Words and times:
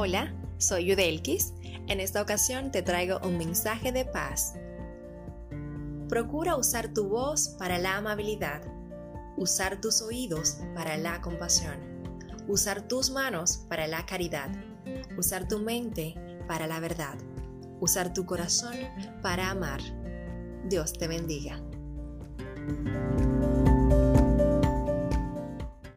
Hola, 0.00 0.32
soy 0.58 0.84
Yudelkis. 0.84 1.54
En 1.88 1.98
esta 1.98 2.22
ocasión 2.22 2.70
te 2.70 2.82
traigo 2.82 3.18
un 3.24 3.36
mensaje 3.36 3.90
de 3.90 4.04
paz. 4.04 4.54
Procura 6.08 6.54
usar 6.54 6.94
tu 6.94 7.08
voz 7.08 7.48
para 7.58 7.78
la 7.78 7.96
amabilidad, 7.96 8.62
usar 9.36 9.80
tus 9.80 10.00
oídos 10.00 10.58
para 10.76 10.96
la 10.98 11.20
compasión, 11.20 11.80
usar 12.46 12.86
tus 12.86 13.10
manos 13.10 13.64
para 13.68 13.88
la 13.88 14.06
caridad, 14.06 14.50
usar 15.18 15.48
tu 15.48 15.58
mente 15.58 16.14
para 16.46 16.68
la 16.68 16.78
verdad, 16.78 17.18
usar 17.80 18.12
tu 18.12 18.24
corazón 18.24 18.76
para 19.20 19.50
amar. 19.50 19.80
Dios 20.68 20.92
te 20.92 21.08
bendiga. 21.08 21.60